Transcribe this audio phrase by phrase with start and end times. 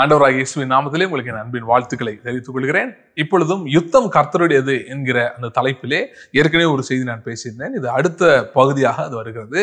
[0.00, 2.90] ஆண்டவராக இயேசுவின் நாமத்திலே உங்களுக்கு என் அன்பின் வாழ்த்துக்களை தெரிவித்துக் கொள்கிறேன்.
[3.22, 6.00] இப்பொழுதும் யுத்தம் கர்த்தருடையது என்கிற அந்த தலைப்பிலே
[6.38, 7.74] ஏற்கனவே ஒரு செய்தி நான் பேசியிருந்தேன்.
[7.78, 8.22] இது அடுத்த
[8.58, 9.60] பகுதியாக அது வருகிறது.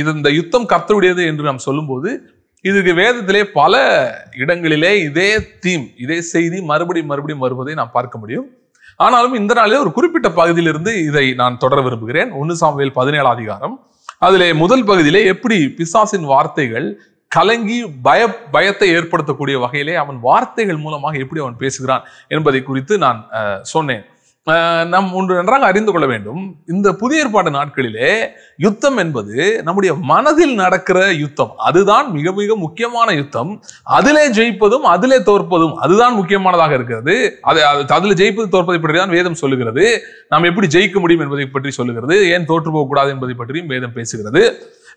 [0.00, 2.12] இது இந்த யுத்தம் கர்த்தருடையது என்று நாம் சொல்லும்போது
[2.68, 3.74] இதுக்கு வேதத்திலே பல
[4.42, 5.30] இடங்களிலே இதே
[5.64, 8.46] தீம் இதே செய்தி மறுபடியும் மறுபடியும் வருவதை நாம் பார்க்க முடியும்.
[9.06, 12.30] ஆனாலும் இந்த நாளிலே ஒரு குறிப்பிட்ட பகுதியிலிருந்து இதை நான் தொடர விரும்புகிறேன்.
[12.40, 13.76] ஒன்று சாமியல் பதினேழாம் அதிகாரம்.
[14.26, 16.88] அதிலே முதல் பகுதியிலே எப்படி பிசாசின் வார்த்தைகள்
[17.34, 18.20] கலங்கி பய
[18.54, 23.18] பயத்தை ஏற்படுத்தக்கூடிய வகையிலே அவன் வார்த்தைகள் மூலமாக எப்படி அவன் பேசுகிறான் என்பதை குறித்து நான்
[23.74, 24.04] சொன்னேன்.
[24.86, 26.54] நாம் ஒன்று நன்றாக அறிந்து கொள்ள வேண்டும்.
[26.66, 31.52] இந்த புதிய ஏற்பாடு நாட்களிலே யுத்தம் என்பது நம்முடைய மனதில் நடக்கிற யுத்தம்.
[31.56, 33.62] அதுதான் மிக மிக முக்கியமான யுத்தம்.
[33.84, 37.38] அதிலே ஜெயிப்பதும் அதிலே தோற்பதும் அதுதான் முக்கியமானதாக இருக்கிறது.
[37.40, 40.02] அது அது- அதில் ஜெயிப்பது தோற்பதை பற்றி தான் வேதம் சொல்லுகிறது.
[40.28, 42.30] நாம் எப்படி ஜெயிக்க முடியும் என்பதை பற்றி சொல்லுகிறது.
[42.30, 44.52] ஏன் தோற்று போகக்கூடாது என்பதை பற்றியும் வேதம் பேசுகிறது.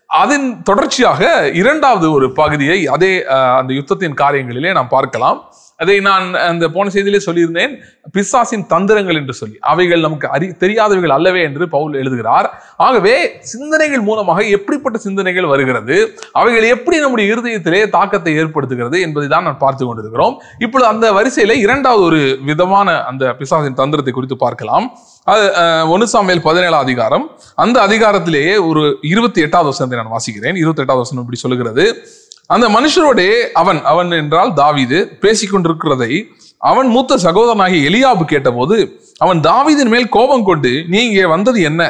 [0.06, 5.52] அதன் தொடர்ச்சியாக இரண்டாவது ஒரு பகுதியை அதே அந்த யுத்தத்தின் காரியங்களிலே நாம் பார்க்கலாம்.
[5.80, 7.72] அதை நான் அந்த போன செய்தியிலே சொல்லியிருந்தேன்.
[8.12, 9.56] பிசாசின் தந்திரங்கள் என்று சொல்லி.
[9.60, 12.48] அவைகள் நமக்கு அறி தெரியாதவைகள் அல்லவே என்று பவுல் எழுதுகிறார்.
[12.76, 16.14] ஆகவே சிந்தனைகள் மூலமாக எப்படிப்பட்ட சிந்தனைகள் வருகிறது?
[16.32, 20.42] அவைகள் எப்படி நம்முடைய இருதயத்திலே தாக்கத்தை ஏற்படுத்துகிறது என்பதை தான் நான் பார்த்து கொண்டிருக்கிறோம்.
[20.58, 24.98] இப்பொழுது அந்த வரிசையில இரண்டாவது ஒரு விதமான அந்த பிசாசின் தந்திரத்தை குறித்து பார்க்கலாம்.
[25.24, 27.30] அது அஹ், ஒன்னு பதினேழாம் அதிகாரம்.
[27.54, 30.56] அந்த அதிகாரத்திலேயே ஒரு இருபத்தி எட்டாவது வசனத்தை நான் வாசிக்கிறேன்.
[30.56, 31.84] இருபத்தி எட்டாவது வசனம் இப்படி சொல்லுகிறது.
[32.50, 36.12] அந்த மனுஷரோடே அவன் அவன் என்றால் தாவிது பேசிக்கொண்டிருக்கிறதை
[36.70, 38.76] அவன் மூத்த சகோதரனாகிய எலியாபு கேட்டபோது
[39.24, 41.82] அவன் தாவிதின் மேல் கோபம் கொண்டு நீ இங்கே வந்தது என்ன?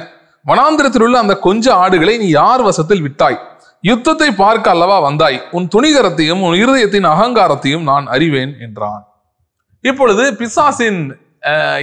[0.46, 3.38] வனாந்திரத்தில் உள்ள அந்த கொஞ்ச ஆடுகளை நீ யார் வசத்தில் விட்டாய்?
[3.84, 5.38] யுத்தத்தை பார்க்க அல்லவா வந்தாய்?
[5.56, 9.02] உன் துணிகரத்தையும் உன் இருதயத்தின் அகங்காரத்தையும் நான் அறிவேன் என்றான்.
[9.84, 11.00] இப்பொழுது பிசாசின்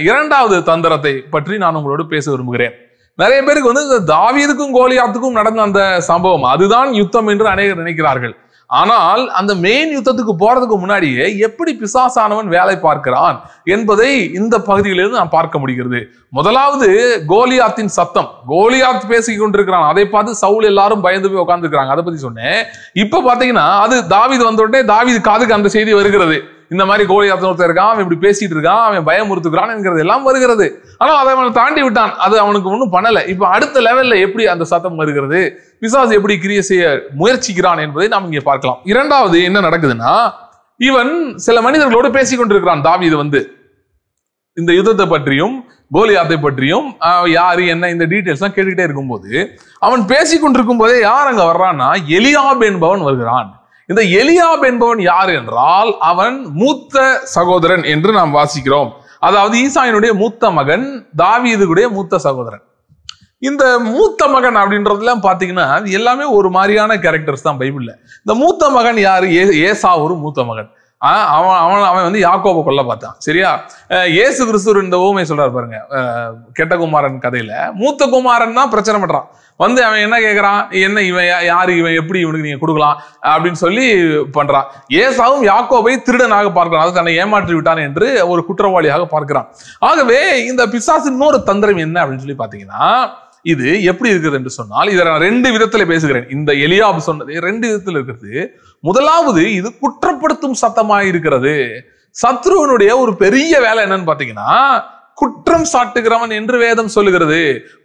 [0.08, 2.74] இரண்டாவது தந்திரத்தை பற்றி நான் உங்களோடு பேச விரும்புகிறேன்.
[3.18, 8.34] நிறைய பேருக்கு வந்து இந்த தாவீதுக்கும் கோலியாத்துக்கும் நடந்த அந்த சம்பவம் அதுதான் யுத்தம் என்று அநேகர் நினைக்கிறார்கள்.
[8.70, 15.58] ஆனால் அந்த மெயின் யுத்தத்துக்கு போறதுக்கு முன்னாடியே எப்படி பிசாசானவன் வேலை பார்க்கிறான் என்பதை இந்த பகுதியிலிருந்து நான் பார்க்க
[15.58, 16.00] முடிகிறது.
[16.30, 16.88] முதலாவது
[17.28, 18.28] கோலியாத்தின் சத்தம்.
[18.48, 19.88] கோலியாத் பேசிக் கொண்டிருக்கிறான்.
[19.88, 22.64] அதை பார்த்து சவுல் எல்லாரும் பயந்து போய் உட்காந்துருக்கிறாங்க அதை பத்தி சொன்னேன்.
[22.92, 26.44] இப்ப பாத்தீங்கன்னா அது தாவீது வந்த உடனே தாவீது காதுக்கு அந்த செய்தி வருகிறது.
[26.74, 30.66] இந்த மாதிரி கோலியாத் ஒருத்தன் இருக்கான் அவன் இப்படி பேசிட்டு இருக்கான் அவன் பயமுறுத்துக்கிறான் என்கிறது எல்லாம் வருகிறது.
[30.98, 32.12] ஆனால் அதை அவன் தாண்டி விட்டான்.
[32.26, 33.22] அது அவனுக்கு ஒன்றும் பண்ணலை.
[33.32, 35.40] இப்போ அடுத்த லெவல்ல எப்படி அந்த சத்தம் வருகிறது?
[35.82, 36.84] பிசாஸ் எப்படி கிரியை செய்ய
[37.20, 38.80] முயற்சிக்கிறான் என்பதை நாம் இங்கே பார்க்கலாம்.
[38.84, 40.12] இரண்டாவது என்ன நடக்குதுன்னா
[40.76, 43.06] இவன் சில மனிதர்களோடு பேசிக்கொண்டிருக்கிறான் கொண்டிருக்கிறான்.
[43.08, 43.40] இது வந்து
[44.54, 45.56] இந்த யுத்தத்தை பற்றியும்
[45.96, 46.86] கோலியாத்தை பற்றியும்
[47.26, 49.30] யாரு என்ன இந்த டீட்டெயில்ஸ் கேட்டுக்கிட்டே இருக்கும்போது
[49.78, 53.48] அவன் பேசி கொண்டிருக்கும் போதே யார் அங்க வர்றான்னா எலியாப் என்பவன் வருகிறான்.
[53.88, 58.90] இந்த எலியாப் என்பவன் யார் என்றால் அவன் மூத்த சகோதரன் என்று நாம் வாசிக்கிறோம்.
[59.18, 62.62] அதாவது ஈசாயினுடைய மூத்த மகன் தாவீதுடைய மூத்த சகோதரன்.
[63.38, 67.94] இந்த மூத்த மகன் அப்படின்றதுலாம் பார்த்தீங்கன்னா அது எல்லாமே ஒரு மாதிரியான கேரக்டர்ஸ் தான் பைபிளில்.
[68.24, 69.30] இந்த மூத்த மகன் யார்?
[69.30, 70.70] ஏ- ஏசா ஒரு மூத்த மகன்.
[71.00, 73.16] அவன் அவன் அவன் வந்து யாக்கோபை கொல்ல பார்த்தான்.
[73.26, 73.50] சரியா?
[74.24, 75.78] ஏசு கிறிஸ்துவர் இந்த ஊமை சொல்றாரு பாருங்க.
[76.58, 77.52] கெட்ட குமாரன் கதையில.
[77.80, 79.28] மூத்த குமாரன் தான் பிரச்சனை பண்றான்.
[79.64, 81.94] வந்து அவன் என்ன கேட்கறான் என்ன இவன் யாரு இவன்?
[82.00, 82.98] எப்படி இவனுக்கு நீங்க கொடுக்கலாம்?
[83.32, 83.86] அப்படின்னு சொல்லி
[84.36, 84.66] பண்றான்.
[85.04, 86.84] ஏசாவும் யாக்கோபை திருடனாக பார்க்கிறான்.
[86.84, 89.48] அது தன்னை ஏமாற்றி விட்டான் என்று ஒரு குற்றவாளியாக பார்க்கிறான்.
[89.90, 90.20] ஆகவே
[90.50, 92.84] இந்த பிசாசு இன்னொரு தந்திரம் என்ன அப்படின்னு சொல்லி பாத்தீங்கன்னா
[93.52, 96.26] இது எப்படி இருக்குது என்று சொன்னால் இதை நான் ரெண்டு விதத்துல பேசுகிறேன்.
[96.36, 98.32] இந்த எலியாப் சொன்னது ரெண்டு விதத்தில் இருக்கிறது
[98.84, 101.56] முதலாவது இது குற்றப்படுத்தும் சத்தமாக இருக்கிறது.
[102.16, 104.52] சத்ருவனுடைய ஒரு பெரிய வேலை என்னன்னு பாத்தீங்கன்னா
[105.20, 107.38] குற்றம் சாட்டுகிறவன் என்று வேதம் சொல்லுகிறது.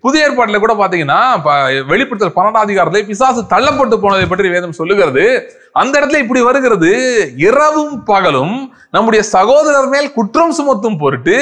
[0.03, 1.19] புதிய ஏற்பாட்டில் கூட பாத்தீங்கன்னா
[1.91, 5.25] வெளிப்படுத்தல் பன்னெண்டாம் அதிகாரத்தை பிசாசு தள்ளப்பட்டு போனதை பற்றி வேதம் சொல்லுகிறது.
[5.81, 6.91] அந்த இடத்துல இப்படி வருகிறது.
[7.47, 8.55] இரவும் பகலும்
[8.95, 11.37] நம்முடைய சகோதரர் மேல் குற்றம் சுமத்தும் பொருட்டு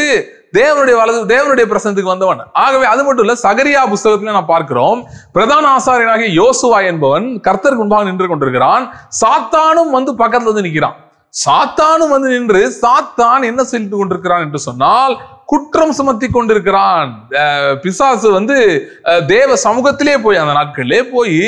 [0.60, 2.42] தேவனுடைய வலது தேவனுடைய பிரசனத்துக்கு வந்தவன்.
[2.64, 5.00] ஆகவே அது மட்டும் இல்ல சகரியா புஸ்தகத்துல நான் பார்க்கிறோம்.
[5.36, 8.86] பிரதான ஆசாரியனாகிய யோசுவா என்பவன் கர்த்தருக்கு முன்பாக நின்று கொண்டிருக்கிறான்.
[9.22, 10.98] சாத்தானும் வந்து பக்கத்துல வந்து நிற்கிறான்
[11.34, 15.14] சாத்தானும் வந்து நின்று சாத்தான் என்ன சொல்லிட்டு கொண்டிருக்கிறான் என்று சொன்னால்
[15.52, 17.10] குற்றம் சுமத்தி கொண்டிருக்கிறான்.
[17.84, 18.58] பிசாசு வந்து
[19.34, 21.42] தேவ சமூகத்திலே போய் அந்த நாட்களிலே போய்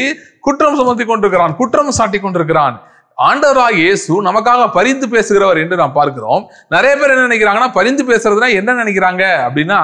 [0.47, 2.75] குற்றம் சுமத்தி கொண்டிருக்கிறான் குற்றம் சாட்டி கொண்டிருக்கிறான்.
[3.18, 6.42] ஆண்டவராக இயேசு நமக்காக பரிந்து பேசுகிறவர் என்று நாம் பார்க்கிறோம்.
[6.75, 9.80] நிறைய பேர் என்ன நினைக்கிறாங்கன்னா பரிந்து பேசுறதுனா என்ன நினைக்கிறாங்க அப்படின்னா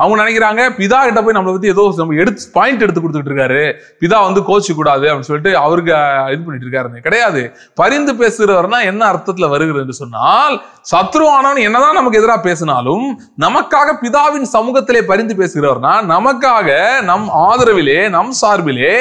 [0.00, 3.62] அவங்க நினைக்கிறாங்க பிதா கிட்ட போய் நம்மளை பத்தி ஏதோ நம்ம எடுத்து பாயிண்ட் எடுத்து கொடுத்துட்டு இருக்காரு.
[4.02, 5.92] பிதா வந்து கோச்சு கூடாது அப்படின்னு சொல்லிட்டு அவருக்கு
[6.34, 7.42] இது பண்ணிட்டு இருக்காரு கிடையாது.
[7.82, 10.56] பரிந்து பேசுகிறவர்னா என்ன அர்த்தத்துல வருகிறது என்று சொன்னால்
[10.92, 13.06] சத்ருவானவன் என்னதான் நமக்கு எதிராக பேசினாலும்
[13.44, 16.68] நமக்காக பிதாவின் சமூகத்திலே பரிந்து பேசுகிறவர்னா நமக்காக
[17.10, 18.94] நம் ஆதரவிலே நம் சார்பிலே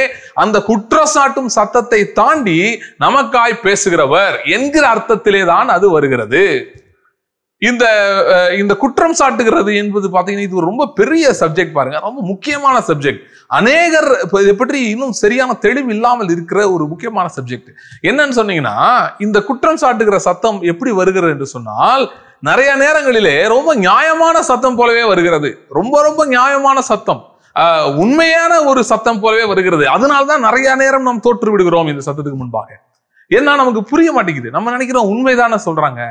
[0.43, 2.59] அந்த குற்றச்சாட்டும் சத்தத்தை தாண்டி
[3.05, 6.43] நமக்காய் பேசுகிறவர் என்கிற அர்த்தத்திலே தான் அது வருகிறது.
[7.61, 7.83] இந்த
[8.61, 11.97] இந்த குற்றம் சாட்டுகிறது என்பது பாத்தீங்கன்னா இது ஒரு ரொம்ப பெரிய சப்ஜெக்ட் பாருங்க.
[12.07, 13.21] ரொம்ப முக்கியமான சப்ஜெக்ட்
[13.59, 14.09] அநேகர்
[14.41, 17.69] இதை பற்றி இன்னும் சரியான தெளிவு இல்லாமல் இருக்கிற ஒரு முக்கியமான சப்ஜெக்ட்
[18.09, 18.77] என்னன்னு சொன்னீங்கன்னா
[19.25, 22.05] இந்த குற்றம் சாட்டுகிற சத்தம் எப்படி வருகிறது என்று சொன்னால்
[22.49, 25.49] நிறைய நேரங்களிலே ரொம்ப நியாயமான சத்தம் போலவே வருகிறது.
[25.79, 27.21] ரொம்ப ரொம்ப நியாயமான சத்தம்.
[28.03, 29.85] உண்மையான ஒரு சத்தம் போலவே வருகிறது.
[29.95, 32.69] அதனால்தான் நிறைய நேரம் நாம் தோற்று விடுகிறோம் இந்த சத்தத்துக்கு முன்பாக.
[33.29, 34.49] ஏன்னா நமக்கு புரிய மாட்டேங்குது.
[34.49, 36.09] நம்ம நினைக்கிறோம் உண்மைதானே சொல்றாங்க.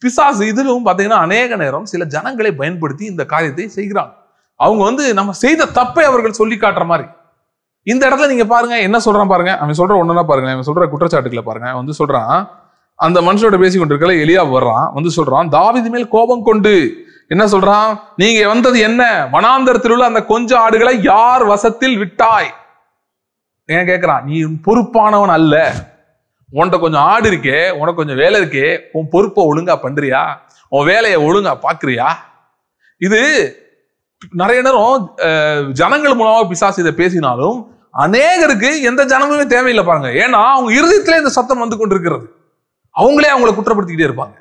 [0.00, 4.12] பிசாசு இதிலும் பார்த்தீங்கன்னா அநேக நேரம் சில ஜனங்களை பயன்படுத்தி இந்த காரியத்தை செய்கிறாங்க
[4.54, 7.08] அவங்க வந்து நம்ம செய்த தப்பை அவர்கள் சொல்லி காட்டுற மாதிரி.
[7.82, 9.58] இந்த இடத்துல நீங்க பாருங்க என்ன சொல்றான் பாருங்க?
[9.58, 11.74] அவன் சொல்ற ஒன்னா பாருங்க அவன் சொல்ற குற்றச்சாட்டுகளை பாருங்க.
[11.74, 12.48] வந்து சொல்றான்
[12.94, 14.92] அந்த மனுஷனோட பேசி கொண்டிருக்கல எளியா வர்றான்.
[14.92, 17.06] வந்து சொல்றான் தாவீது மேல் கோபம் கொண்டு.
[17.28, 18.00] என்ன சொல்றான்?
[18.16, 19.28] நீங்க வந்தது என்ன?
[19.32, 22.54] வனாந்தரத்தில் உள்ள அந்த கொஞ்ச ஆடுகளை யார் வசத்தில் விட்டாய்?
[23.66, 24.22] ஏன் கேக்குறான்?
[24.22, 25.72] நீ பொறுப்பானவன் அல்ல.
[26.56, 30.22] உன்கிட்ட கொஞ்சம் ஆடு இருக்கே உனக்கு கொஞ்சம் வேலை இருக்கே உன் பொறுப்பை ஒழுங்கா பண்றியா?
[30.72, 32.08] உன் வேலையை ஒழுங்கா பாக்குறியா?
[33.06, 33.20] இது
[34.40, 35.02] நிறைய நேரம்
[35.80, 37.58] ஜனங்கள் மூலமா பிசாசு இதை பேசினாலும்
[38.04, 40.08] அநேகருக்கு எந்த ஜனமுமே தேவையில்லை பாருங்க.
[40.22, 42.26] ஏன்னா அவங்க இறுதியத்துல இந்த சத்தம் வந்து கொண்டிருக்கிறது.
[42.94, 44.36] அவங்களே அவங்கள குற்றப்படுத்திக்கிட்டே இருப்பாங்க.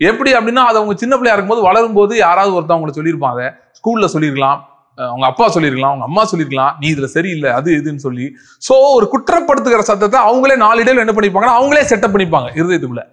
[0.00, 3.42] எப்படி அப்படின்னா அது அவங்க சின்ன பிள்ளையா இருக்கும்போது வளரும் போது யாராவது ஒருத்தவங்களை சொல்லியிருப்பாங்க
[3.78, 4.60] ஸ்கூல்ல சொல்லியிருக்கலாம்
[4.98, 8.26] அவங்க அப்பா சொல்லியிருக்கலாம் அவங்க அம்மா சொல்லியிருக்கலாம் நீ இதுல சரியில்லை அது இதுன்னு சொல்லி.
[8.66, 13.04] ஸோ ஒரு குற்றப்படுத்துகிற சத்தத்தை அவங்களே நாளிடையில் என்ன பண்ணிப்பாங்கன்னா அவங்களே செட்டப் பண்ணிப்பாங்க இருதயத்துக்குள்ள.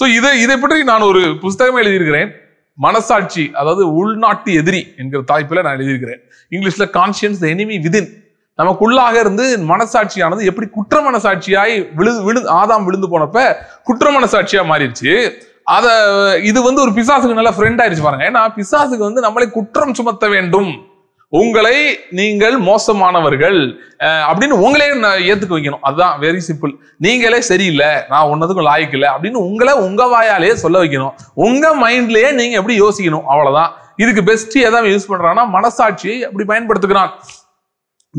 [0.00, 2.30] ஸோ இதை இதை பற்றி நான் ஒரு புஸ்தகமே எழுதியிருக்கிறேன்.
[2.78, 6.20] மனசாட்சி அதாவது உள்நாட்டு எதிரி என்கிற தலைப்பில் நான் எழுதியிருக்கிறேன்.
[6.54, 8.08] இங்கிலீஷில் கான்சியன்ஸ் எனிமி விதின்
[8.58, 13.38] நமக்குள்ளாக இருந்து மனசாட்சியானது எப்படி குற்ற மனசாட்சியாய் விழு விழு ஆதாம் விழுந்து போனப்ப
[13.88, 15.12] குற்ற மனசாட்சியா மாறிடுச்சு.
[15.76, 15.92] அதை
[16.50, 18.26] இது வந்து ஒரு பிசாசுக்கு நல்ல ஃப்ரெண்ட் ஆயிடுச்சு பாருங்க.
[18.30, 20.70] ஏன்னா பிசாசுக்கு வந்து நம்மளை குற்றம் சுமத்த வேண்டும்.
[21.28, 23.58] உங்களை நீங்கள் மோசமானவர்கள்.
[24.00, 24.88] அப்படின்னு உங்களே
[25.30, 25.82] ஏத்துக்க வைக்கணும்.
[25.82, 31.14] அதுதான் வெரி சிம்பிள் நீங்களே சரியில்லை நான் ஒன்னதுக்கும் லாய்க்கு இல்லை அப்படின்னு உங்களை உங்க வாயாலேயே சொல்ல வைக்கணும்.
[31.34, 33.26] உங்க மைண்ட்லயே நீங்க எப்படி யோசிக்கணும்?
[33.32, 33.72] அவ்வளவுதான்.
[33.96, 37.12] இதுக்கு பெஸ்ட் எதாவது யூஸ் பண்றான்னா மனசாட்சியை அப்படி பயன்படுத்துக்கிறான்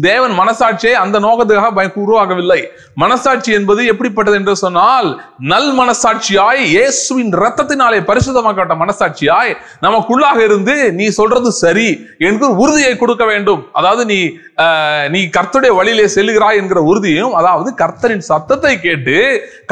[0.02, 2.60] தேவன் மனசாட்சியை அந்த நோக்கத்துக்காக பய- உருவாகவில்லை.
[2.94, 11.52] மனசாட்சி என்பது எப்படிப்பட்டது என்று சொன்னால் நல் மனசாட்சியாய் இயேசுவின் ரத்தத்தினாலே பரிசுத்தமாக்கப்பட்ட மனசாட்சியாய் நமக்குள்ளாக இருந்து நீ சொல்றது
[11.52, 13.68] சரி என்று உறுதியை கொடுக்க வேண்டும்.
[13.72, 14.20] அதாவது நீ
[15.10, 19.18] நீ கர்த்தருடைய வழியிலே செல்லுகிறாய் என்கிற உறுதியும் அதாவது கர்த்தரின் சத்தத்தை கேட்டு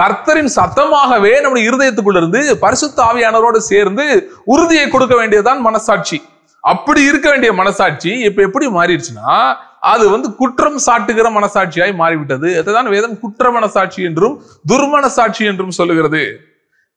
[0.01, 4.05] கர்த்தரின் சத்தமாகவே நம்முடைய இருதயத்துக்குள்ள இருந்து பரிசுத்த ஆவியானவரோடு சேர்ந்து
[4.45, 6.21] உறுதியை கொடுக்க வேண்டியதுதான் மனசாட்சி.
[6.59, 9.31] அப்படி இருக்க வேண்டிய மனசாட்சி இப்ப எப்படி மாறிடுச்சுன்னா
[9.93, 12.49] அது வந்து குற்றம் சாட்டுகிற மனசாட்சியாய் மாறிவிட்டது.
[12.59, 14.35] அதுதான் வேதம் குற்ற மனசாட்சி என்றும்
[14.71, 16.23] துர்மனசாட்சி என்றும் சொல்லுகிறது.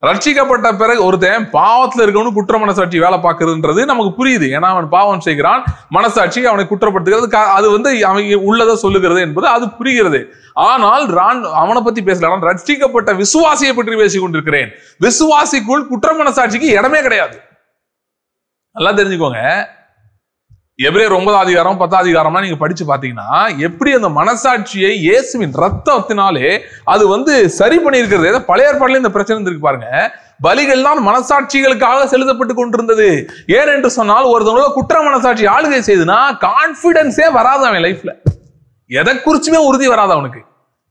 [0.02, 4.46] ரட்சிக்கப்பட்ட பிறகு ஒருத்தன் பாவத்துல இருக்கவனு குற்ற மனசாட்சி வேலை பார்க்கறதுன்றது நமக்கு புரியுது.
[4.56, 5.62] ஏன்னா அவன் பாவம் செய்கிறான்
[5.96, 7.28] மனசாட்சி அவனை குற்றப்படுத்துகிறது.
[7.56, 10.20] அது வந்து அவன் உள்ளதை சொல்லுகிறது என்பது அது புரிகிறது.
[10.68, 12.30] ஆனால் ரான் அவனை பத்தி பேசல.
[12.50, 14.70] ரட்சிக்கப்பட்ட விசுவாசியை பற்றி பேசிக் கொண்டிருக்கிறேன்.
[15.06, 17.36] விசுவாசிக்குள் குற்ற மனசாட்சிக்கு இடமே கிடையாது.
[18.76, 19.42] நல்லா தெரிஞ்சுக்கோங்க.
[20.86, 23.30] எபிரேயர் ஒன்பதாம் அதிகாரம் பத்தாம் அதிகாரம்லாம் நீங்க படிச்சு பாத்தீங்கன்னா
[23.66, 26.50] எப்படி அந்த மனசாட்சியை இயேசுவின் ரத்தத்தினாலே
[26.92, 28.28] அது வந்து சரி பண்ணியிருக்கிறது?
[28.32, 29.88] ஏதோ பழைய ஏற்பாடுல இந்த பிரச்சனை இருக்கு பாருங்க.
[30.46, 33.08] பலிகள் தான் மனசாட்சிகளுக்காக செலுத்தப்பட்டு கொண்டிருந்தது.
[33.58, 38.14] ஏன் என்று சொன்னால் ஒருத்தவங்களோட குற்ற மனசாட்சி ஆளுகை செய்துனா கான்பிடன்ஸே வராது அவன் லைஃப்ல
[39.00, 40.42] எதை குறிச்சுமே உறுதி வராது அவனுக்கு.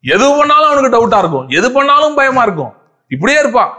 [0.03, 1.47] எது பண்ணாலும் அவனுக்கு டவுட்டா இருக்கும்.
[1.59, 2.73] எது பண்ணாலும் பயமா இருக்கும்.
[3.11, 3.71] இப்படியே இருப்பான்.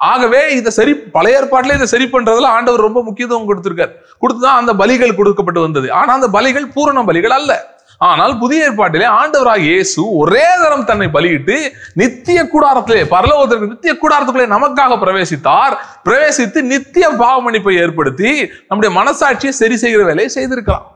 [0.00, 3.92] ஆகவே இதை சரி பழைய ஏற்பாட்டில் இதை சரி பண்றதுல ஆண்டவர் ரொம்ப முக்கியத்துவம் கொடுத்திருக்கார்.
[4.22, 5.92] கொடுத்துதான் அந்த பலிகள் கொடுக்கப்பட்டு வந்தது.
[5.92, 7.76] ஆனா அந்த பலிகள் பூரண பலிகள் அல்ல.
[7.98, 14.98] ஆனால் புதிய ஏற்பாட்டிலே ஆண்டவராக இயேசு ஒரே தரம் தன்னை பலியிட்டு நித்திய கூடாரத்திலே பரலோகத்திற்கு நித்திய கூடாரத்துக்குள்ளே நமக்காக
[15.04, 15.74] பிரவேசித்தார்.
[16.04, 20.86] பிரவேசித்து நித்திய பாவமணிப்பை ஏற்படுத்தி நம்முடைய மனசாட்சியை சரி செய்கிற வேலையை செய்திருக்கலாம்.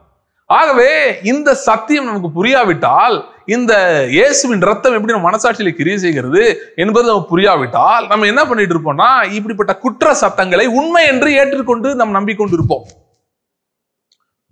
[0.47, 7.26] ஆகவே இந்த சத்தியம் நமக்கு புரியாவிட்டால் இந்த இயேசுவின் ரத்தம் எப்படி நம்ம மனசாட்சியில கிரியை செய்கிறது என்பது நம்ம
[7.30, 12.87] புரியாவிட்டால் நம்ம என்ன பண்ணிட்டு இருப்போம்னா இப்படிப்பட்ட குற்ற சத்தங்களை உண்மை என்று ஏற்றுக்கொண்டு நம்ம நம்பிக்கொண்டு இருப்போம்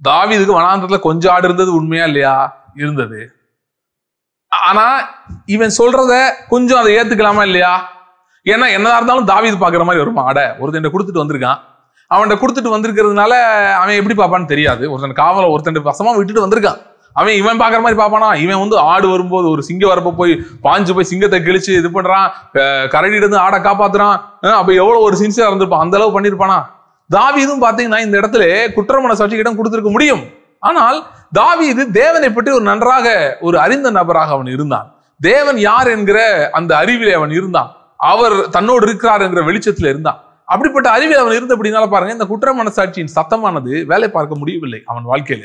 [0.04, 2.62] தாவீதுக்கு வனாந்தரத்துல கொஞ்சம் ஆடு இருந்தது உண்மையா இல்லையா?
[2.74, 3.36] இருந்தது.
[4.48, 5.08] ஆனா
[5.46, 7.88] இவன் சொல்றத கொஞ்சம் அதை ஏத்துக்கலாமா இல்லையா?
[8.44, 10.42] ஏன்னா என்னதா இருந்தாலும் தாவிது பாக்குற மாதிரி வருமா ஆடை?
[10.58, 11.58] ஒருத்தன் கொடுத்துட்டு வந்திருக்கான்.
[12.10, 13.32] அவன்கிட்ட கொடுத்துட்டு வந்திருக்கிறதுனால
[13.72, 14.90] அவன் எப்படி பார்ப்பான்னு தெரியாது.
[14.90, 16.80] ஒருத்தன் காவல ஒருத்தன் வசமா விட்டுட்டு வந்திருக்கான்.
[17.20, 20.34] அவன் இவன் பாக்குற மாதிரி பாப்பானா இவன் வந்து ஆடு வரும்போது ஒரு சிங்கம் வரப்ப போய்
[20.66, 22.28] பாஞ்சு போய் சிங்கத்தை கிழிச்சு இது பண்றான்.
[22.94, 24.16] கரடி இருந்து ஆடை காப்பாத்துறான்.
[24.60, 25.84] அப்ப எவ்வளவு ஒரு சின்சியா இருந்திருப்பான்.
[25.86, 26.58] அந்த அளவு பண்ணிருப்பானா
[27.10, 28.44] தாவீதும் பாத்தீங்கன்னா இந்த இடத்துல
[28.76, 30.22] குற்ற மனசாட்சிக்கு இடம் கொடுத்திருக்க முடியும்.
[30.68, 30.98] ஆனால்
[31.38, 33.06] தாவீது தேவனை பற்றி ஒரு நன்றாக
[33.46, 34.88] ஒரு அறிந்த நபராக அவன் இருந்தான்.
[35.20, 36.18] தேவன் யார் என்கிற
[36.58, 37.70] அந்த அறிவிலே அவன் இருந்தான்.
[38.10, 40.18] அவர் தன்னோடு இருக்கிறார் என்கிற வெளிச்சத்துல இருந்தான்.
[40.52, 45.44] அப்படிப்பட்ட அறிவில் அவன் இருந்தபடினால பாருங்க இந்த குற்ற மனசாட்சியின் சத்தமானது வேலை பார்க்க முடியவில்லை அவன் வாழ்க்கையில.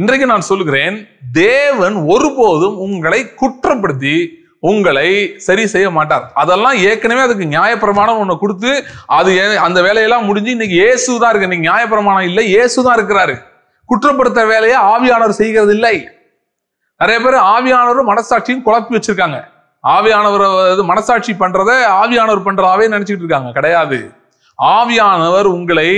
[0.00, 0.94] இன்றைக்கு நான் சொல்லுகிறேன்
[1.32, 4.14] தேவன் ஒருபோதும் உங்களை குற்றப்படுத்தி
[4.68, 5.08] உங்களை
[5.46, 6.22] சரி செய்ய மாட்டார்.
[6.42, 8.70] அதெல்லாம் ஏற்கனவே அதுக்கு நியாயப்பிரமாணம் ஒன்று கொடுத்து
[9.16, 9.32] அது
[9.64, 11.48] அந்த வேலையெல்லாம் முடிஞ்சு இன்னைக்கு இயேசு தான் இருக்கு.
[11.48, 13.34] இன்னைக்கு நியாயப்பிரமாணம் இல்லை இயேசு தான் இருக்கிறாரு.
[13.90, 15.96] குற்றப்படுத்த வேலையை ஆவியானவர் செய்கிறது இல்லை.
[17.00, 19.40] நிறைய பேர் ஆவியானவரும் மனசாட்சியும் குழப்பி வச்சிருக்காங்க.
[19.96, 23.52] ஆவியானவர் மனசாட்சி பண்றதை ஆவியானவர் பண்றதாவே நினைச்சிட்டு இருக்காங்க.
[23.58, 24.00] கிடையாது.
[24.78, 25.90] ஆவியானவர் உங்களை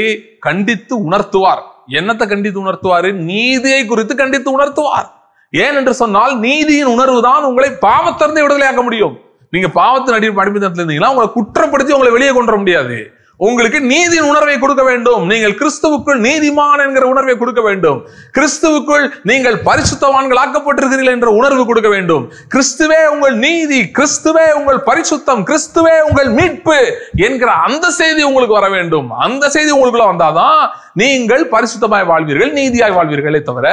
[0.48, 1.64] கண்டித்து உணர்த்துவார்.
[1.88, 3.12] என்னத்தை கண்டித்து உணர்த்துவாரு?
[3.12, 5.08] நீதியை குறித்து கண்டித்து உணர்த்துவார்.
[5.50, 9.18] ஏன் என்று சொன்னால் நீதியின் உணர்வு தான் உங்களை பாவத்திலிருந்து விடுதலையாக்க முடியும்.
[9.50, 13.13] நீங்க பாவத்தின் அடி அடிமைத்தனத்தில் இருந்தீங்கன்னா உங்களை குற்றப்படுத்தி உங்களை வெளியே கொண்டு வர முடியாது.
[13.40, 15.22] உங்களுக்கு நீதியின் உணர்வை கொடுக்க வேண்டும்.
[15.30, 17.98] நீங்கள் கிறிஸ்துவுக்குள் நீதிமான் என்கிற உணர்வை கொடுக்க வேண்டும்.
[18.36, 22.24] கிறிஸ்துவுக்குள் நீங்கள் பரிசுத்தவான்கள் ஆக்கப்பட்டிருக்கிறீர்கள் என்ற உணர்வு கொடுக்க வேண்டும்.
[22.54, 26.78] கிறிஸ்துவே உங்கள் நீதி கிறிஸ்துவே உங்கள் பரிசுத்தம் கிறிஸ்துவே உங்கள் மீட்பு
[27.26, 29.10] என்கிற அந்த செய்தி உங்களுக்கு வர வேண்டும்.
[29.26, 30.60] அந்த செய்தி உங்களுக்குள்ள வந்தாதான்
[31.02, 33.68] நீங்கள் பரிசுத்தமாய் வாழ்வீர்கள் நீதியாய் வாழ்வீர்களே தவிர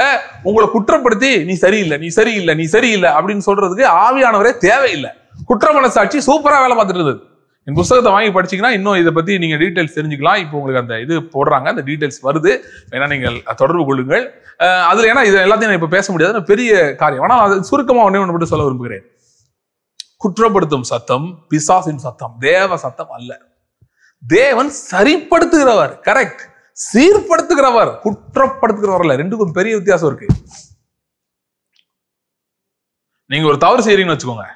[0.50, 5.12] உங்களை குற்றப்படுத்தி நீ சரியில்லை நீ சரியில்லை நீ சரியில்லை அப்படின்னு சொல்றதுக்கு ஆவியானவரே தேவையில்லை.
[5.50, 7.22] குற்ற மனசாட்சி சூப்பரா வேலை பார்த்துட்டு இருந்தது
[7.65, 10.39] இந்த புத்தகத்தை வாங்கி படிச்சீங்கன்னா இன்னும் இதை பத்தி நீங்க டீடைல்ஸ் தெரிஞ்சுக்கலாம்.
[10.44, 12.51] இப்போ உங்களுக்கு அந்த இது போடுறாங்க அந்த டீடைல்ஸ் வருது.
[12.91, 14.24] வேணா நீங்கள் தொடர்பு கொள்ளுங்கள்.
[14.89, 16.41] அதில் அதுல ஏன்னா இது எல்லாத்தையும் நான் இப்போ பேச முடியாது.
[16.51, 17.25] பெரிய காரியம்.
[17.27, 19.06] ஆனால் அது சுருக்கமாக ஒன்றே ஒன்று மட்டும் சொல்ல விரும்புகிறேன்.
[20.24, 23.32] குற்றப்படுத்தும் சத்தம் பிசாசின் சத்தம் தேவ சத்தம் அல்ல.
[24.24, 25.94] தேவன் சரிப்படுத்துகிறவர்.
[26.08, 26.44] கரெக்ட்
[26.88, 27.91] சீர்படுத்துகிறவர்.
[28.06, 30.30] குற்றப்படுத்துகிறவர் ரெண்டுக்கும் பெரிய வித்தியாசம் இருக்கு.
[33.34, 34.48] நீங்க ஒரு தவறு செய்யறீங்கன்னு வச்சுக்கோங்க.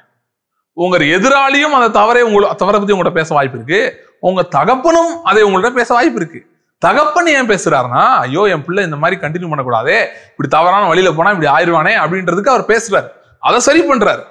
[0.82, 3.80] உங்க எதிராளியும் அந்த தவறை உங்களை தவறை பத்தி உங்கள்ட்ட பேச வாய்ப்பு இருக்கு.
[4.20, 6.40] உங்க தகப்பனும் அதை உங்கள்ட்ட பேச வாய்ப்பு இருக்கு.
[6.78, 9.98] தகப்பன் ஏன் பேசுறாருன்னா ஐயோ என் பிள்ளை இந்த மாதிரி கண்டினியூ பண்ணக்கூடாதே.
[10.30, 13.08] இப்படி தவறான வழியில போனா இப்படி ஆயிடுவானே அப்படின்றதுக்கு அவர் பேசுறாரு.
[13.38, 14.22] அதை சரி பண்றாரு.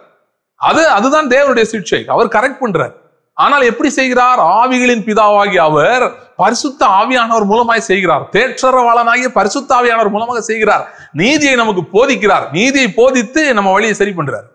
[0.55, 2.03] அது அதுதான் தேவனுடைய சிகிச்சை.
[2.07, 2.93] அவர் கரெக்ட் பண்றார்.
[3.33, 4.39] ஆனால் எப்படி செய்கிறார்?
[4.39, 6.03] ஆவிகளின் பிதாவாகி அவர்
[6.35, 8.23] பரிசுத்த ஆவியானவர் மூலமாய் செய்கிறார்.
[8.31, 10.85] தேற்றரவாளனாகிய பரிசுத்த ஆவியானவர் மூலமாக செய்கிறார்.
[11.11, 12.45] நீதியை நமக்கு போதிக்கிறார்.
[12.51, 14.47] நீதியை போதித்து நம்ம வழியை சரி பண்றார்.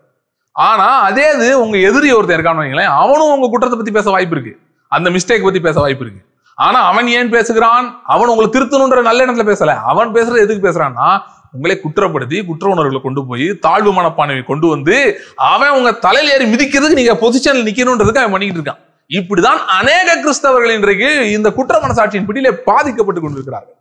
[0.51, 4.59] ஆனா அதே இது உங்க எதிரி ஒருத்தர் இருக்கான்னு வைங்களேன் அவனும் உங்க குற்றத்தை பத்தி பேச வாய்ப்பு இருக்கு.
[4.87, 6.25] அந்த மிஸ்டேக் பத்தி பேச வாய்ப்பு இருக்கு.
[6.55, 8.01] ஆனா அவன் ஏன் பேசுகிறான்?
[8.03, 9.81] அவன் உங்களை திருத்தணுன்ற நல்ல இடத்துல பேசல.
[9.83, 15.69] அவன் பேசுறது எதுக்கு பேசுறான்னா உங்களை குற்றப்படுத்தி குற்ற உணர்வுகளை கொண்டு போய் தாழ்வு மனப்பான்மையை கொண்டு வந்து அவன்
[15.69, 18.81] உங்க தலையில ஏறி மிதிக்கிறதுக்கு நீங்க பொசிஷன்ல நிக்கணும்ன்றதுக்கு அவன் பண்ணிக்கிட்டு இருக்கான்.
[19.09, 23.75] இப்படிதான் அநேக கிறிஸ்தவர்கள் இன்றைக்கு இந்த குற்ற மனசாட்சியின் பிடியிலே பாதிக்கப்பட்டு கொண்டிருக்கிறார்கள்.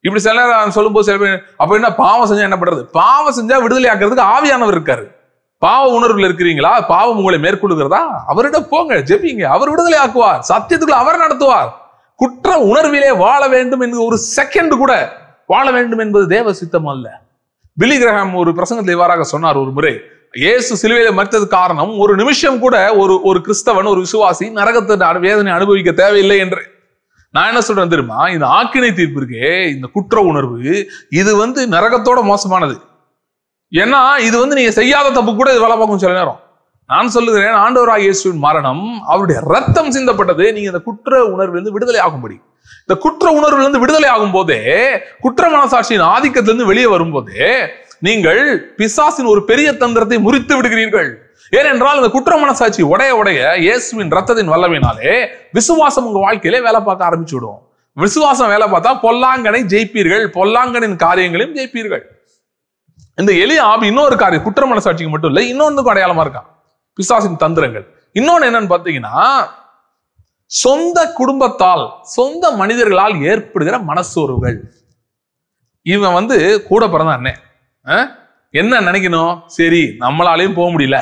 [0.00, 2.82] இப்படி சில நேரம் சொல்லும்போது சில பேர் அப்ப என்ன பாவம் செஞ்சா என்ன பண்றது?
[2.82, 5.18] பாவம் செஞ்சா விடுதலை ஆக்குறதுக்கு ஆவியானவர் இருக்காரு.
[5.60, 6.86] பாவ உணர்வுல இருக்கிறீங்களா?
[6.86, 8.06] பாவம் உங்களை மேற்கொள்ளுகிறதா?
[8.26, 9.42] அவரிடம் போங்க ஜெபிங்க.
[9.42, 10.40] அவர் விடுதலை ஆக்குவார்.
[10.48, 11.68] சத்தியத்துக்குள்ள அவர் நடத்துவார்.
[12.16, 17.22] குற்ற உணர்விலே வாழ வேண்டும் என்று ஒரு செகண்ட் கூட வாழ வேண்டும் என்பது தேவ சித்தம் அல்ல.
[17.80, 20.00] பிலி கிரகம் ஒரு பிரசங்கத்தில் இவ்வாறாக சொன்னார் ஒரு முறை.
[20.32, 25.52] இயேசு சிலுவையில மறித்தது காரணம் ஒரு நிமிஷம் கூட ஒரு ஒரு கிறிஸ்தவன் ஒரு விசுவாசி நரகத்தை அனு- வேதனை
[25.52, 26.70] அனுபவிக்க தேவையில்லை என்று.
[27.30, 28.28] நான் என்ன சொல்றேன் தெரியுமா?
[28.28, 32.80] இந்த ஆக்கினை தீர்ப்பு இருக்கே இந்த குற்ற உணர்வு இது வந்து நரகத்தோட மோசமானது.
[33.72, 33.98] ஏன்னா
[34.28, 36.38] இது வந்து நீங்க செய்யாத தப்பு கூட இது வேலை பார்க்கும் சில நேரம்.
[36.90, 42.36] நான் சொல்லுகிறேன் ஆண்டவராக இயேசுவின் மரணம் அவருடைய ரத்தம் சிந்தப்பட்டது நீங்க இந்த குற்ற உணர்விலிருந்து விடுதலை ஆகும்படி.
[42.84, 44.58] இந்த குற்ற உணர்விலிருந்து விடுதலை ஆகும் போதே
[45.24, 47.48] குற்ற மனசாட்சியின் ஆதிக்கத்திலிருந்து வெளியே வரும்போதே
[48.06, 48.42] நீங்கள்
[48.78, 51.10] பிசாசின் ஒரு பெரிய தந்திரத்தை முறித்து விடுகிறீர்கள்.
[51.58, 55.14] ஏனென்றால் இந்த குற்ற மனசாட்சி உடைய உடைய இயேசுவின் ரத்தத்தின் வல்லமையினாலே
[55.58, 57.60] விசுவாசம் உங்க வாழ்க்கையிலே வேலை பார்க்க ஆரம்பிச்சு விடும்
[57.96, 62.04] விசுவாசம் வேலை பார்த்தா பொல்லாங்கனை ஜெயிப்பீர்கள் பொல்லாங்கனின் காரியங்களையும் ஜெயிப்பீர்கள்.
[63.20, 66.48] இந்த எளிய ஆவி இன்னொரு காரியம் குற்ற மனசாட்சிக்கு மட்டும் இல்லை இன்னொன்றுக்கும் அடையாளமா இருக்கான்.
[66.96, 67.86] பிசாசின் தந்திரங்கள்.
[68.20, 69.24] இன்னொன்னு என்னன்னு பாத்தீங்கன்னா
[70.46, 71.84] சொந்த குடும்பத்தால்
[72.16, 74.58] சொந்த மனிதர்களால் ஏற்படுகிற மனசோர்வுகள்
[75.82, 76.38] இவன் வந்து
[76.70, 77.40] கூட பிறந்த அண்ணன்
[78.60, 79.34] என்ன நினைக்கணும்?
[79.46, 80.98] சரி நம்மளாலையும் போக முடியல.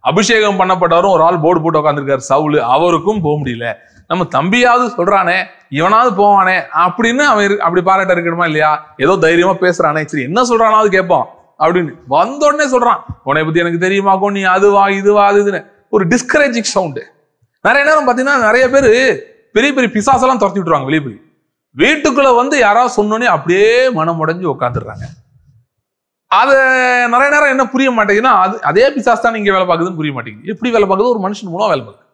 [0.00, 2.60] அபிஷேகம் பண்ணப்பட்டவரும் ஒரு ஆள் போர்டு போட்டு உட்காந்துருக்காரு சவுலு.
[2.74, 3.74] அவருக்கும் போக முடியல.
[4.10, 5.38] நம்ம தம்பியாவது சொல்றானே
[5.80, 8.70] இவனாவது போவானே அப்படின்னு அவன் அப்படி பாராட்ட இருக்கணுமா இல்லையா?
[8.96, 10.02] ஏதோ தைரியமா பேசுறானே.
[10.04, 11.28] சரி என்ன சொல்றானாவது கேட்போம்.
[11.60, 13.00] அப்படின்னு வந்த உடனே சொல்றான்.
[13.24, 15.66] உன்னை பத்தி எனக்கு தெரியுமாக்கும் நீ அதுவா இதுவா அது இதுன்னு.
[15.90, 17.12] ஒரு டிஸ்கரேஜிங் சவுண்டு
[17.60, 18.82] நிறைய நேரம் பாத்தீங்கன்னா நிறைய பேர்
[19.52, 21.20] பெரிய பெரிய பிசாசெல்லாம் துரத்தி விட்டுருவாங்க வெளியே போய்.
[21.76, 25.28] வீட்டுக்குள்ள வந்து யாராவது சொன்னோன்னே அப்படியே மனம் உடைஞ்சு உட்காந்துடுறாங்க
[26.26, 26.54] அது
[27.08, 30.48] நிறைய நேரம் என்ன புரிய மாட்டேங்குதுன்னா அது அதே பிசாஸ் தான் இங்கே வேலை பார்க்குதுன்னு புரிய மாட்டேங்குது.
[30.48, 31.16] எப்படி வேலை பார்க்குது?
[31.16, 32.08] ஒரு மனுஷன் மூலம் வேலை பார்க்குது.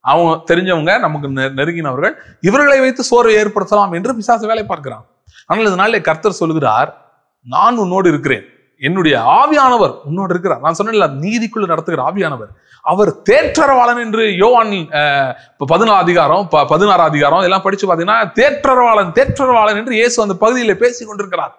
[0.00, 5.06] அவங்க தெரிஞ்சவங்க நமக்கு நெ- நெருங்கினவர்கள் இவர்களை வைத்து சோர்வை ஏற்படுத்தலாம் என்று பிசாசு வேலை பார்க்கிறான்.
[5.46, 8.44] ஆனால் இதனால கர்த்தர் சொல்லுகிறார் நான் உன்னோடு இருக்கிறேன்.
[8.80, 10.60] என்னுடைய ஆவியானவர் உன்னோடு இருக்கிறார்.
[10.60, 12.58] நான் சொன்னேன்ல நீதிக்குள்ள நடத்துகிற ஆவியானவர்.
[12.82, 19.76] அவர் தேற்றரவாளன் என்று யோவான் இப்ப பதினாறு அதிகாரம் ப- பதினாறு அதிகாரம் எல்லாம் படிச்சு பாத்தீங்கன்னா தேற்றரவாளன் தேற்றரவாளன்
[19.76, 21.58] என்று இயேசு அந்த பகுதியில பேசி கொண்டிருக்கிறார்.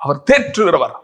[0.00, 0.96] அவர் தேற்றுகிறவர்.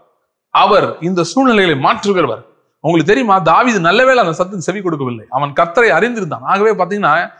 [0.51, 2.45] அவர் இந்த சூழ்நிலைகளை மாற்றுகிறவர்.
[2.81, 5.27] உங்களுக்கு தெரியுமா தாவீது நல்லவேளை அந்த சத்துக்கு செவி கொடுக்கவில்லை.
[5.31, 6.43] அவன் கத்தரை அறிந்திருந்தான்.
[6.43, 7.33] ஆகவே பாத்தீங்கன்னா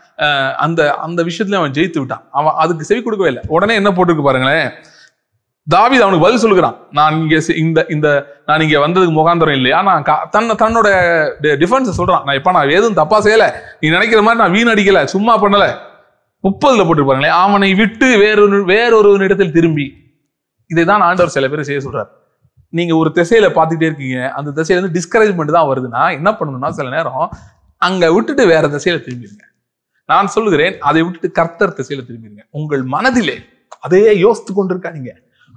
[0.53, 2.23] அந்த அந்த விஷயத்துல அவன் ஜெயித்து விட்டான்.
[2.31, 3.45] அவன் அதுக்கு செவி கொடுக்கவே இல்லை.
[3.49, 4.71] உடனே என்ன போட்டுருக்கு பாருங்களேன்.
[5.67, 6.75] தாவீது அவனுக்கு பதில் சொல்லுகிறான்.
[6.91, 9.81] நான் இங்க இந்த இந்த நான் இங்க வந்ததுக்கு முகாந்திரம் இல்லையா?
[9.81, 10.87] நான் க- தன்னை தன்னோட
[11.41, 12.23] டிஃபென்ஸ் சொல்றான்.
[12.23, 13.51] நான் இப்போ நான் எதுவும் தப்பா செய்யல.
[13.79, 15.77] நீ நினைக்கிற மாதிரி நான் வீணடிக்கலை சும்மா பண்ணல.
[16.43, 19.93] முப்பதுல போட்டுருப்பாங்களே அவனை விட்டு வேறொரு வேறொரு இடத்தில் திரும்பி.
[20.67, 22.09] இதை தான் ஆண்டவர் சில பேர் செய்ய சொல்கிறார்
[22.69, 24.31] நீங்க ஒரு திசையில பார்த்துட்டே இருக்கீங்க.
[24.31, 27.31] அந்த திசையில இருந்து டிஸ்கரேஜ்மெண்ட் தான் வருதுன்னா என்ன பண்ணணும்னா சில நேரம்
[27.77, 29.43] அங்க விட்டுட்டு வேற திசையில திரும்பிடுங்க.
[30.05, 32.43] நான் சொல்லுகிறேன் அதை விட்டுட்டு கர்த்தர் திசையில திரும்பிடுங்க.
[32.49, 33.39] உங்கள் மனதிலே
[33.79, 35.09] அதே யோசித்து கொண்டிருக்காதீங்க.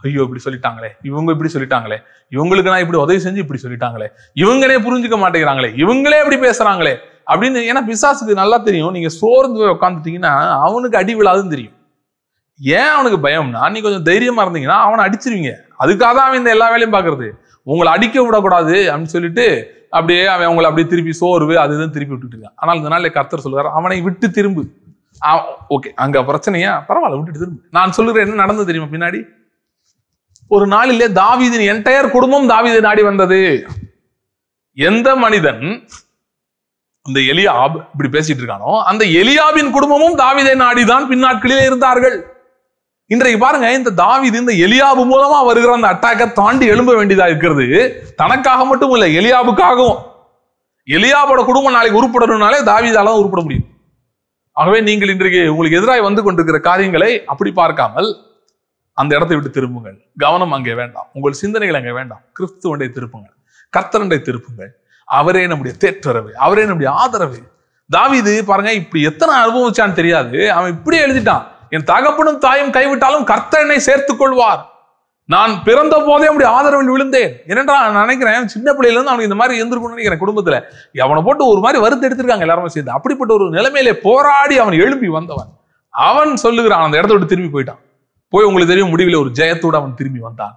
[0.04, 0.88] ஐயோ இப்படி சொல்லிட்டாங்களே.
[1.08, 1.98] இவங்க இப்படி சொல்லிட்டாங்களே.
[2.36, 4.06] இவங்களுக்கு நான் இப்படி உதவி செஞ்சு இப்படி சொல்லிட்டாங்களே.
[4.42, 5.70] இவங்களே புரிஞ்சுக்க மாட்டேங்கிறாங்களே.
[5.84, 6.94] இவங்களே இப்படி பேசுறாங்களே.
[7.32, 8.92] அப்படின்னு ஏன்னா பிசாசுக்கு நல்லா தெரியும்.
[8.96, 10.32] நீங்க சோர்ந்து போய் உட்காந்துட்டீங்கன்னா
[10.66, 11.74] அவனுக்கு அடி விழாதுன்னு தெரியும்.
[12.60, 15.50] ஏன் அவனுக்கு பயம்னா நீ கொஞ்சம் தைரியமா இருந்தீங்கன்னா அவனை அடிச்சிருவீங்க.
[15.82, 17.28] அதுக்காக தான் அவன் இந்த எல்லா வேலையும் பாக்குறது
[17.72, 19.44] உங்களை அடிக்க விடக்கூடாது அப்படின்னு சொல்லிட்டு
[19.96, 22.56] அப்படியே அவன் உங்களை அப்படியே திருப்பி சோர்வு அது இதுன்னு திருப்பி விட்டுட்டு இருக்கான்.
[22.56, 24.62] ஆனால் இந்த நாள் கர்த்தர் சொல்லுவார் அவனை விட்டு திரும்பு.
[25.74, 25.90] ஓகே.
[26.04, 26.72] அங்க பிரச்சனையா?
[26.88, 27.60] பரவாயில்ல விட்டுட்டு திரும்பு.
[27.76, 29.20] நான் சொல்லுறேன் என்ன நடந்தது தெரியுமா பின்னாடி?
[30.54, 33.40] ஒரு நாளிலே தாவீதின் என்டையர் குடும்பம் தாவீதை நாடி வந்தது.
[34.88, 35.64] எந்த மனிதன்
[37.06, 42.16] இந்த எலியாப் இப்படி பேசிட்டு இருக்கானோ அந்த எலியாபின் குடும்பமும் தாவிதை நாடிதான் பின்னாட்களிலே இருந்தார்கள்.
[43.14, 47.66] இன்றைக்கு பாருங்க இந்த தாவீது இந்த எலியாபு மூலமா வருகிற அந்த அட்டாக்கை தாண்டி எழும்ப வேண்டியதா இருக்கிறது.
[48.20, 49.98] தனக்காக மட்டும் இல்லை எலியாபுக்காகவும்.
[50.88, 53.66] எலியாபோட குடும்பம் நாளைக்கு உருப்படணும்னாலே தாவீதால தான் உருப்பட முடியும்.
[54.56, 58.08] ஆகவே நீங்கள் இன்றைக்கு உங்களுக்கு எதிராக வந்து கொண்டிருக்கிற காரியங்களை அப்படி பார்க்காமல்
[59.00, 59.96] அந்த இடத்தை விட்டு திரும்புங்கள்.
[60.24, 61.08] கவனம் அங்கே வேண்டாம்.
[61.16, 62.22] உங்கள் சிந்தனைகள் அங்கே வேண்டாம்.
[62.38, 63.34] கிறிஸ்துவண்டை திருப்புங்கள்.
[63.76, 64.72] கர்த்தரண்டை திருப்புங்கள்.
[65.08, 67.38] அவரே நம்முடைய தேற்றரவு அவரே நம்முடைய ஆதரவு.
[67.90, 70.38] தாவிது பாருங்க இப்படி எத்தனை அனுபவிச்சான்னு தெரியாது.
[70.56, 71.44] அவன் இப்படியே எழுதிட்டான்.
[71.76, 74.60] என் தகப்பனும் தாயும் கைவிட்டாலும் கர்த்தர் என்னை சேர்த்துக் கொள்வார்.
[75.34, 77.32] நான் பிறந்த போதே அப்படி ஆதரவில் விழுந்தேன்.
[77.50, 80.58] ஏனென்றா நான் நினைக்கிறேன் சின்ன பிள்ளையில இருந்து அவனுக்கு இந்த மாதிரி இருந்திருக்கும்னு நினைக்கிறேன் குடும்பத்துல.
[81.06, 82.96] அவனை போட்டு ஒரு மாதிரி வருத்த எடுத்திருக்காங்க எல்லாருமே சேர்ந்து.
[82.98, 85.50] அப்படிப்பட்ட ஒரு நிலைமையிலே போராடி அவன் எழும்பி வந்தவன்.
[85.94, 87.82] அவன் சொல்லுகிறான் அந்த இடத்த விட்டு திரும்பி போயிட்டான்.
[88.32, 90.54] போய் உங்களுக்கு தெரியும் முடிவில் ஒரு ஜெயத்தோடு அவன் திரும்பி வந்தான்.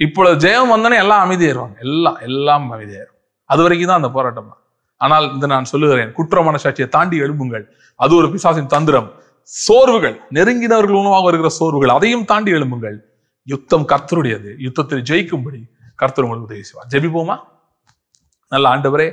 [0.00, 1.76] இப்பொழுது ஜெயம் வந்தோடனே எல்லாம் அமைதியாயிருவாங்க.
[1.86, 3.18] எல்லாம் எல்லாம் அமைதியாயிரும்.
[3.50, 4.48] அது வரைக்கும் தான் அந்த போராட்டம்.
[4.48, 4.60] தான்
[4.96, 7.64] ஆனால் இந்த நான் சொல்லுகிறேன் குற்ற மனசாட்சியை தாண்டி எழும்புங்கள்.
[7.96, 9.08] அது ஒரு பிசாசின் தந்திரம்.
[9.44, 12.98] சோர்வுகள் நெருங்கினவர்கள் உணவாக வருகிற சோர்வுகள் அதையும் தாண்டி எழும்புங்கள்.
[13.46, 14.50] யுத்தம் கர்த்தருடையது.
[14.58, 15.60] யுத்தத்தில் ஜெயிக்கும்படி
[15.94, 16.90] கர்த்தர் உங்களுக்கு உதவி செய்வார்.
[16.92, 17.36] ஜெபிப்போமா?
[18.48, 19.08] நல்ல ஆண்டவரே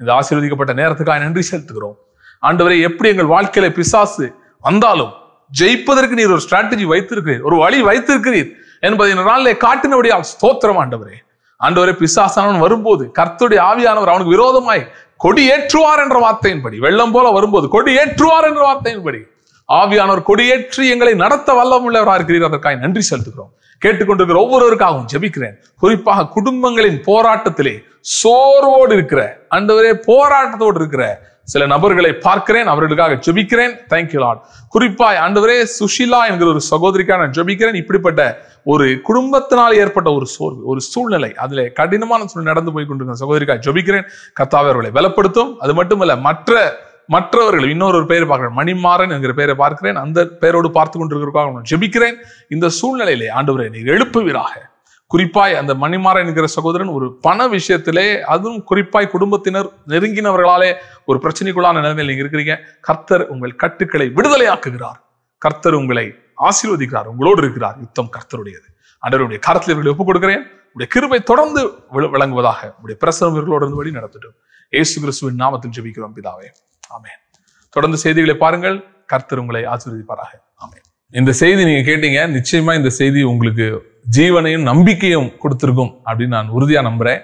[0.00, 1.96] இந்த ஆசீர்வதிக்கப்பட்ட நேரத்துக்காக நன்றி செலுத்துகிறோம்.
[2.42, 4.26] ஆண்டவரே எப்படி எங்கள் வாழ்க்கையில பிசாசு
[4.60, 5.12] வந்தாலும்
[5.60, 7.42] ஜெயிப்பதற்கு நீர் ஒரு ஸ்ட்ராட்டஜி வைத்திருக்கிறீர்.
[7.42, 11.16] ஒரு வழி வைத்திருக்கிறீர் என்பதை இந்த நாளிலே காட்டினபடியால் ஸ்தோத்திரம் ஆண்டவரே.
[11.60, 17.92] ஆண்டவரே பிசாசானவன் வரும்போது கர்த்தருடைய ஆவியானவர் அவனுக்கு விரோதமாய் கொடி ஏற்றுவார் என்ற வார்த்தையின்படி வெள்ளம் போல வரும்போது கொடி
[17.96, 19.20] ஏற்றுவார் என்ற வார்த்தையின்படி
[19.68, 22.48] ஆவியானவர் கொடியேற்றி எங்களை நடத்த வல்லமுள்ளவராக இருக்கிறீர்.
[22.48, 23.52] அதற்காக நன்றி செலுத்துகிறோம்.
[23.84, 25.54] கேட்டுக்கொண்டிருக்கிற ஒவ்வொருவருக்காகவும் ஜெபிக்கிறேன்.
[25.78, 27.74] குறிப்பாக குடும்பங்களின் போராட்டத்திலே
[28.22, 31.04] சோர்வோடு இருக்கிற அந்தவரே போராட்டத்தோடு இருக்கிற
[31.52, 33.74] சில நபர்களை பார்க்கிறேன் அவர்களுக்காக ஜெபிக்கிறேன்.
[33.92, 34.40] தேங்க்யூ லாட்
[34.74, 37.78] குறிப்பாய் ஆண்டவரே சுஷிலா என்கிற ஒரு சகோதரிக்காக நான் ஜெபிக்கிறேன்.
[37.82, 38.22] இப்படிப்பட்ட
[38.72, 44.08] ஒரு குடும்பத்தினால் ஏற்பட்ட ஒரு சோர்வு ஒரு சூழ்நிலை அதுல கடினமான சூழ்நிலை நடந்து போய் கொண்டிருக்கிற சகோதரிக்காக ஜெபிக்கிறேன்.
[44.40, 46.60] கத்தாவே அவர்களை பலப்படுத்தும் அது மட்டுமல்ல மற்ற
[47.14, 48.58] மற்றவர்கள் இன்னொரு ஒரு பெயரை பார்க்கிறேன்.
[48.60, 49.98] மணிமாறன் என்கிற பெயரை பார்க்கிறேன்.
[50.04, 52.16] அந்த பெயரோடு பார்த்து கொண்டிருக்கிறதுக்காக நான் ஜெபிக்கிறேன்.
[52.56, 54.54] இந்த சூழ்நிலையிலே ஆண்டவரை நீர் எழுப்புவீராக.
[55.14, 60.74] குறிப்பாய் அந்த மணிமாற என்கிற சகோதரன் ஒரு பண விஷயத்திலே அதுவும் குறிப்பாய் குடும்பத்தினர் நெருங்கினவர்களாலே
[61.06, 62.58] ஒரு பிரச்சனைக்குள்ளான நிலைமையில் நீங்க இருக்கிறீங்க.
[62.80, 65.00] கர்த்தர் உங்கள் கட்டுக்களை விடுதலையாக்குகிறார்.
[65.38, 67.04] கர்த்தர் உங்களை ஆசீர்வதிக்கிறார்.
[67.04, 67.76] உங்களோடு இருக்கிறார்.
[67.78, 68.72] யுத்தம் கர்த்தருடையது.
[69.06, 70.42] ஆண்டவருடைய கரத்தில் இவர்களை ஒப்புக் கொடுக்கிறேன்.
[70.72, 74.34] உடைய கிருபை தொடர்ந்து விள- விளங்குவதாக உடைய பிரசனம் இவர்களோடு இருந்து வழி நடத்தட்டும்.
[74.70, 76.46] ஏசு கிறிஸ்துவின் நாமத்தில் ஜெபிக்கிறோம் பிதாவே.
[76.90, 77.40] ஆமேன்.
[77.70, 79.04] தொடர்ந்து செய்திகளை பாருங்கள்.
[79.06, 80.40] கர்த்தர் உங்களை ஆசீர்வதிப்பாராக.
[80.66, 80.93] ஆமேன்.
[81.18, 83.66] இந்த செய்தி நீங்க கேட்டீங்க நிச்சயமா இந்த செய்தி உங்களுக்கு
[84.16, 87.20] ஜீவனையும் நம்பிக்கையும் கொடுத்துருக்கும் அப்படின்னு நான் உறுதியா நம்புறேன்.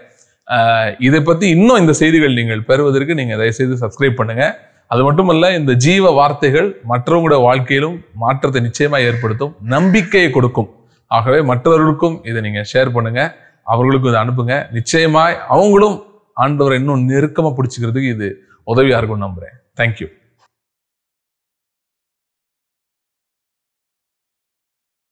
[1.07, 4.45] இதை பத்தி இன்னும் இந்த செய்திகள் நீங்கள் பெறுவதற்கு நீங்க தயவுசெய்து சப்ஸ்கிரைப் பண்ணுங்க.
[4.93, 10.71] அது மட்டுமல்ல இந்த ஜீவ வார்த்தைகள் மற்றவங்களோட வாழ்க்கையிலும் மாற்றத்தை நிச்சயமா ஏற்படுத்தும் நம்பிக்கையை கொடுக்கும்.
[11.11, 13.21] ஆகவே மற்றவர்களுக்கும் இதை நீங்க ஷேர் பண்ணுங்க
[13.75, 14.55] அவர்களுக்கும் இதை அனுப்புங்க.
[14.79, 15.99] நிச்சயமாய் அவங்களும்
[16.45, 18.31] ஆண்டவரை இன்னும் நெருக்கமாக பிடிச்சிக்கிறதுக்கு இது
[18.73, 19.55] உதவியாக இருக்கும்னு நம்புறேன்.
[19.81, 20.09] தேங்க்யூ